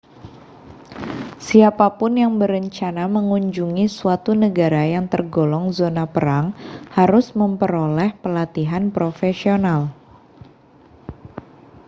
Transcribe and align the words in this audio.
siapa 1.47 1.87
pun 2.01 2.11
yang 2.21 2.33
berencana 2.41 3.03
mengunjungi 3.15 3.85
suatu 3.97 4.31
negara 4.43 4.81
yang 4.95 5.05
tergolong 5.13 5.65
zona 5.79 6.05
perang 6.13 6.45
harus 6.97 7.25
memperoleh 7.41 8.09
pelatihan 8.23 8.83
profesional 8.95 9.81